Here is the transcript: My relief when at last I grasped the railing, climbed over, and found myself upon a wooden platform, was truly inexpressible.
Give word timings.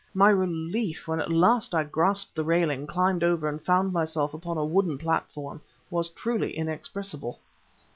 My 0.15 0.31
relief 0.31 1.07
when 1.07 1.19
at 1.21 1.31
last 1.31 1.75
I 1.75 1.83
grasped 1.83 2.33
the 2.33 2.43
railing, 2.43 2.87
climbed 2.87 3.23
over, 3.23 3.47
and 3.47 3.61
found 3.61 3.93
myself 3.93 4.33
upon 4.33 4.57
a 4.57 4.65
wooden 4.65 4.97
platform, 4.97 5.61
was 5.91 6.09
truly 6.09 6.57
inexpressible. 6.57 7.39